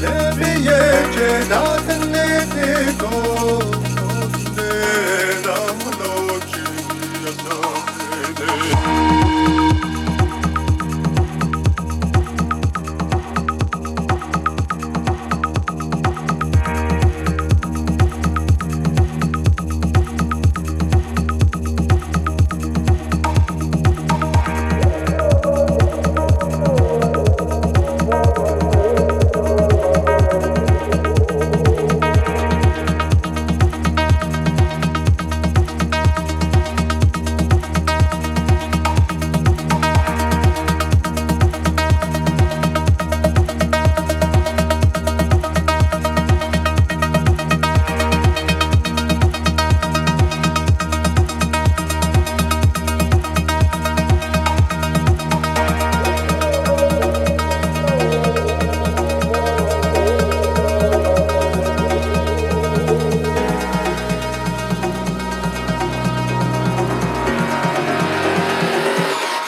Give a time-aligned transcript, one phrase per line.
[0.00, 0.82] Debiye
[1.14, 2.98] cenaten nedir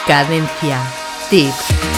[0.07, 0.79] Cadencia.
[1.29, 1.96] Tip.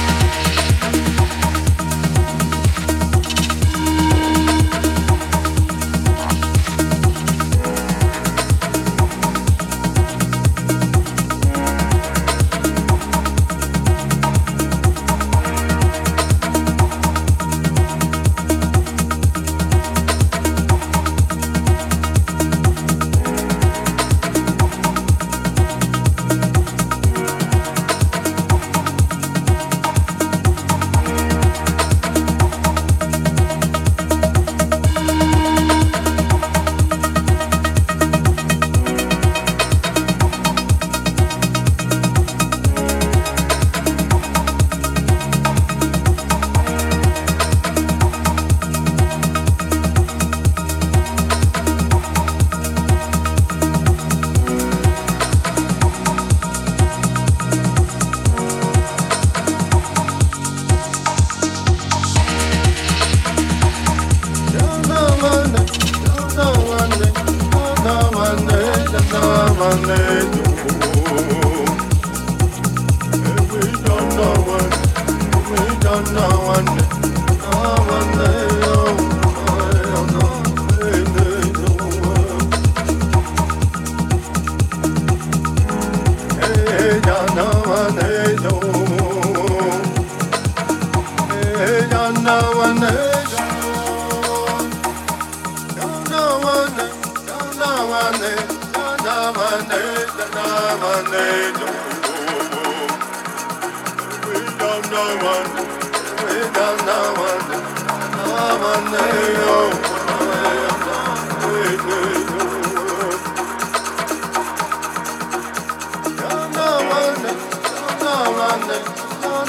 [117.99, 118.77] Namaste,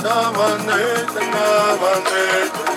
[0.02, 2.69] Namaste, Namaste.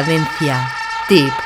[0.00, 0.66] Cadencia.
[1.08, 1.39] Tip.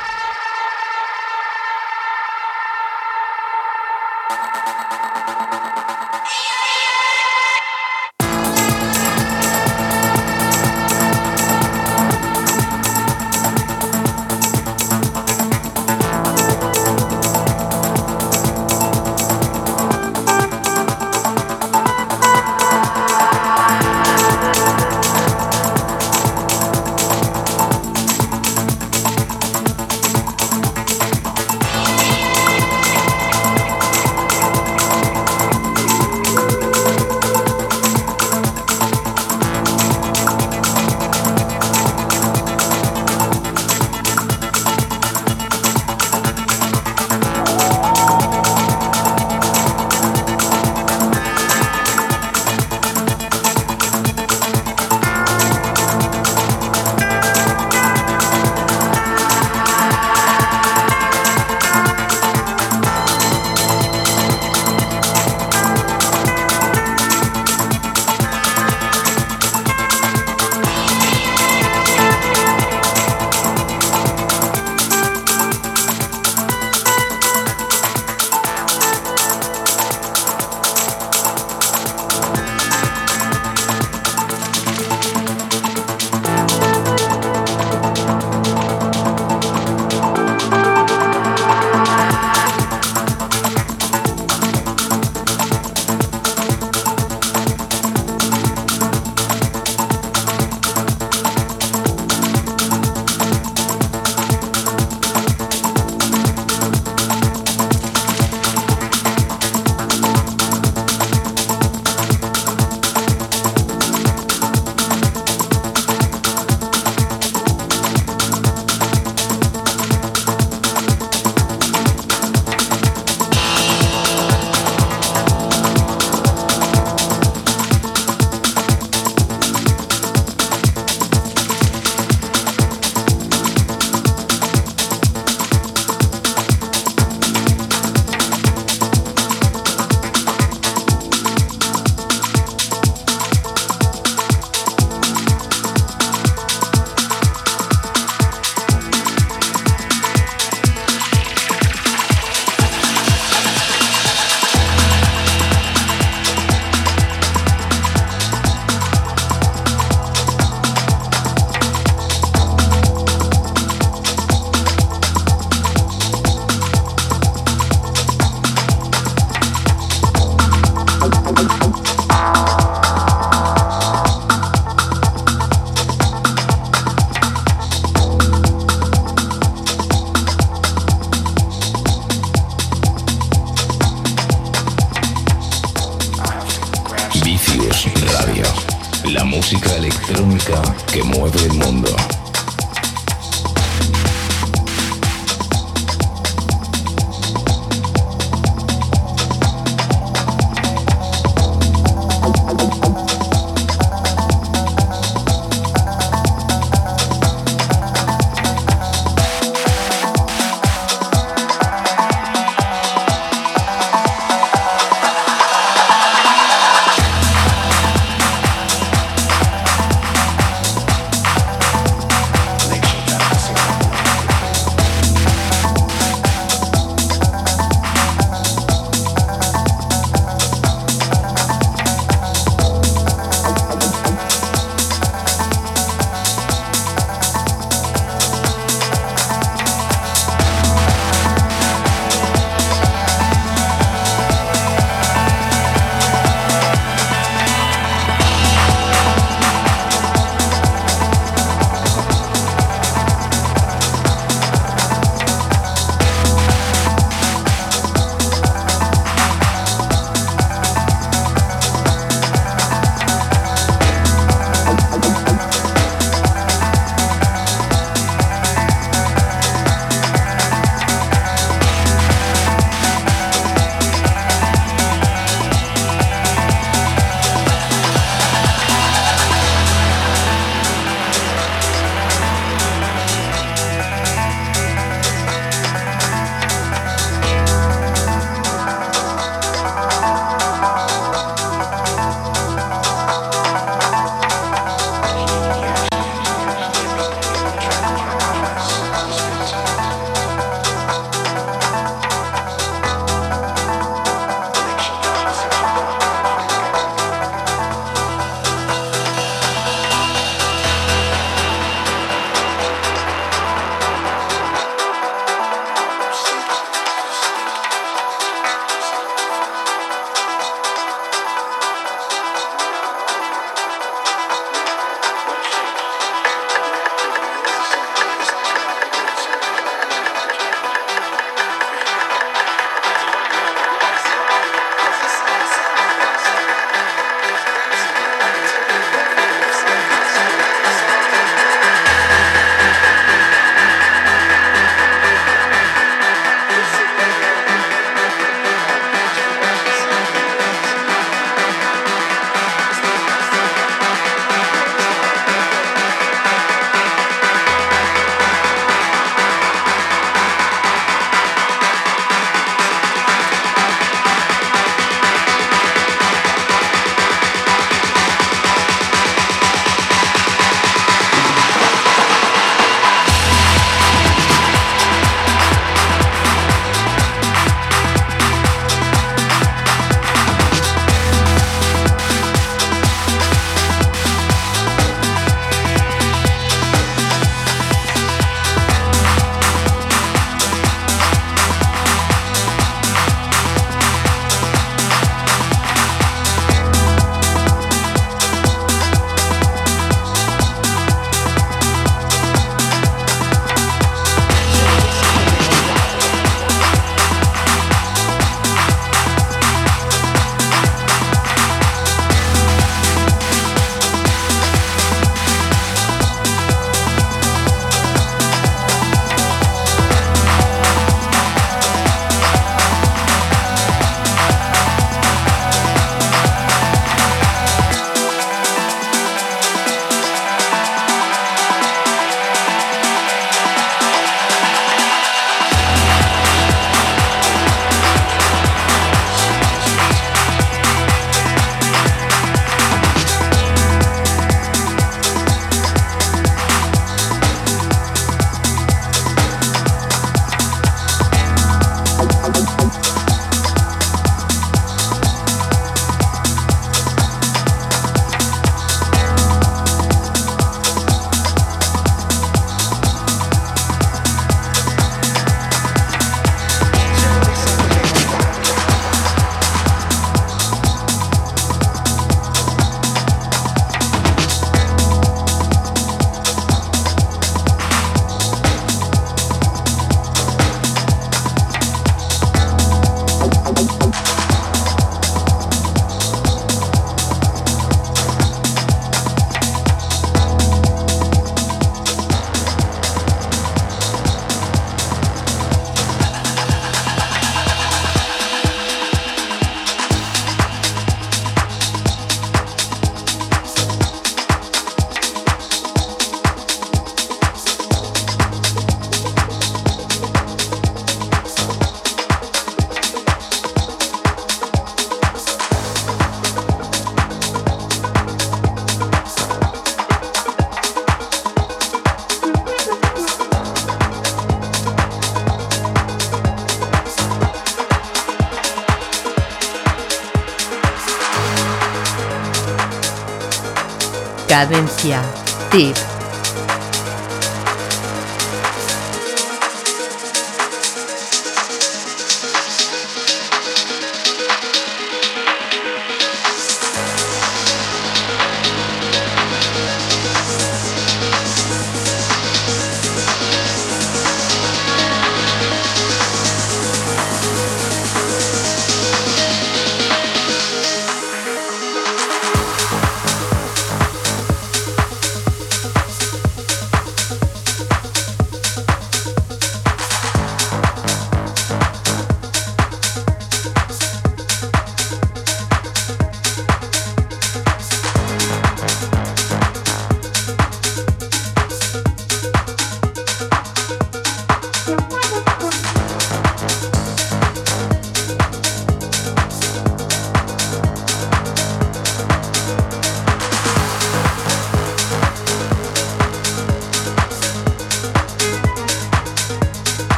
[534.35, 535.01] Cadencia.
[535.49, 535.94] Tip.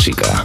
[0.00, 0.39] Música.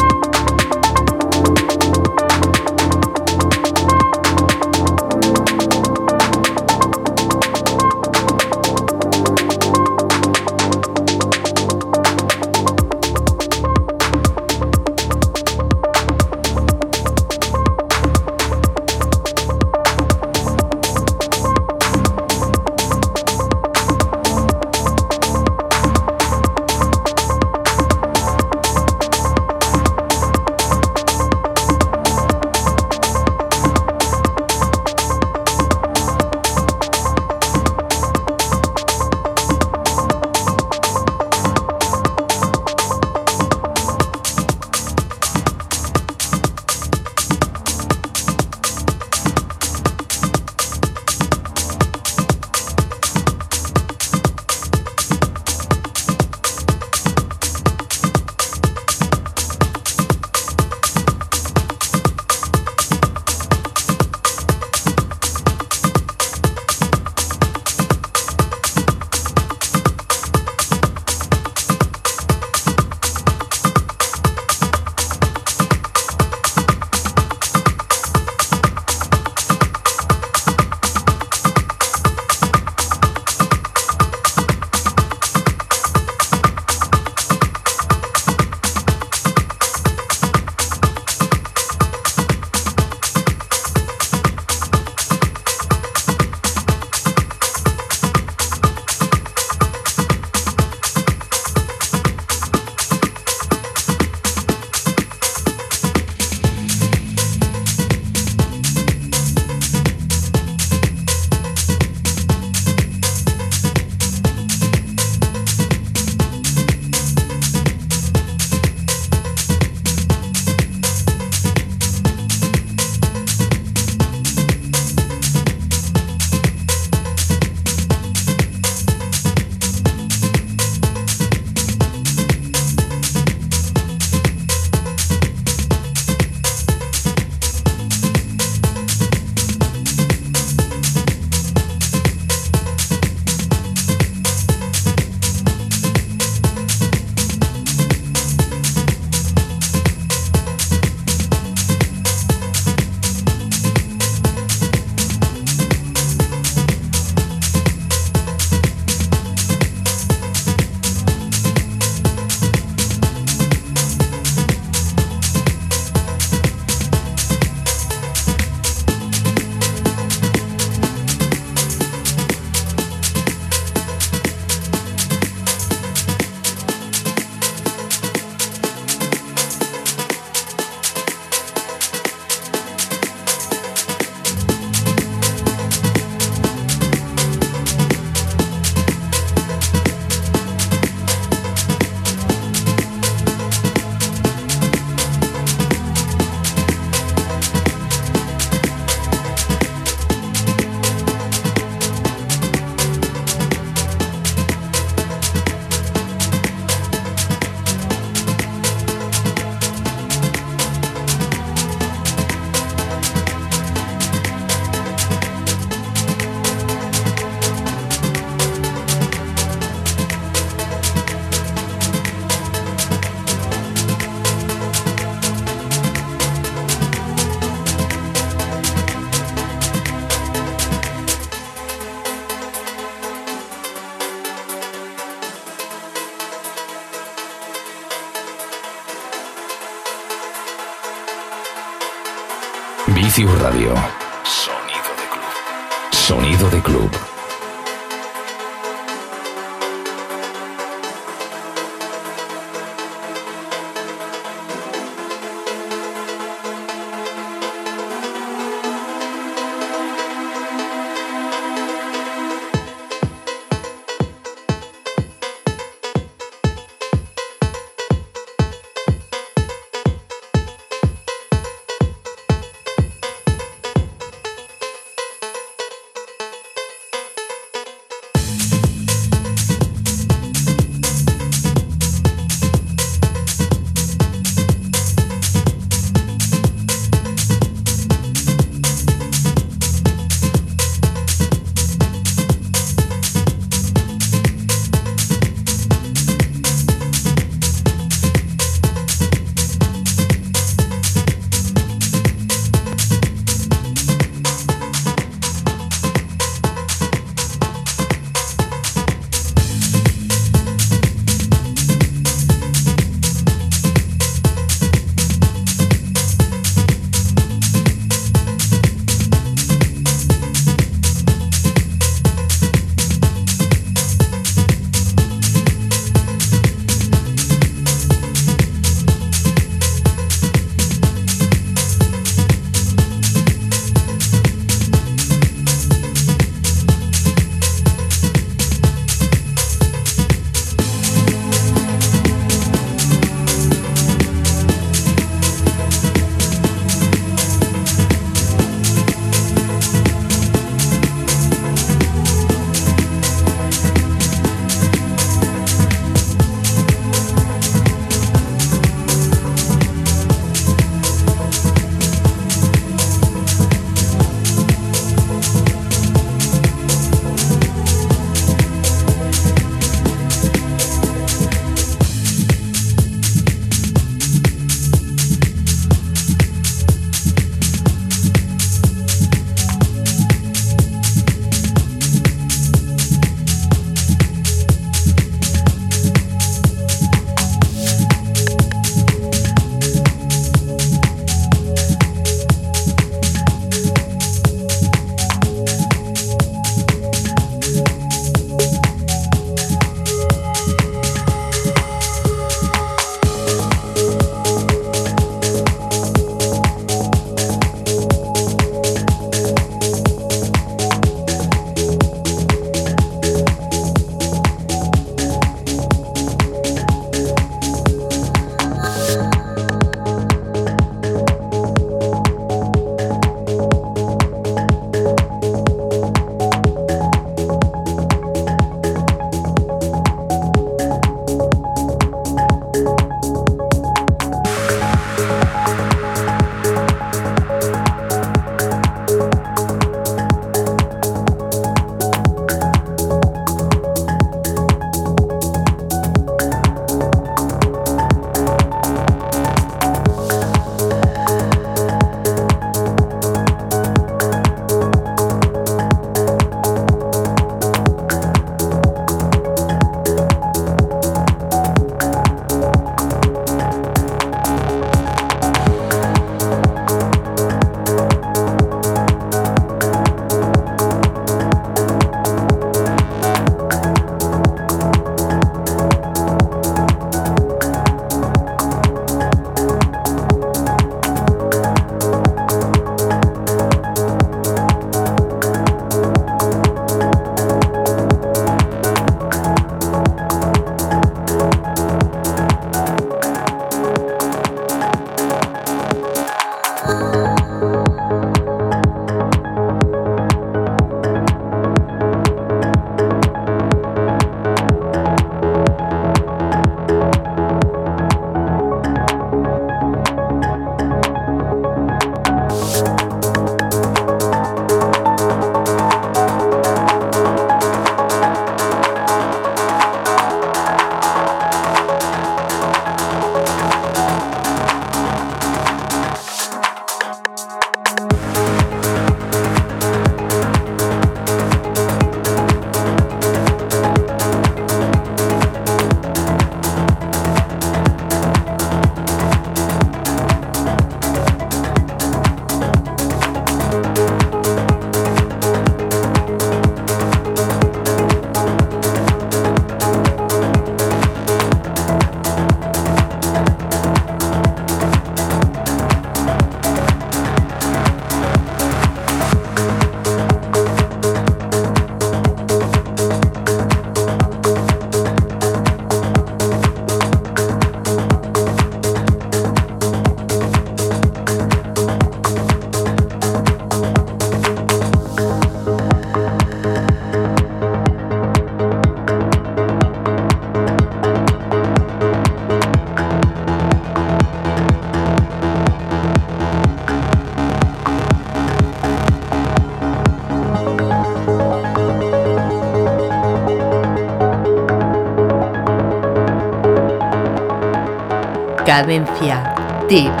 [598.51, 599.23] Cadencia.
[599.69, 600.00] Tip.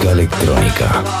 [0.00, 1.19] Muzyka elektronika.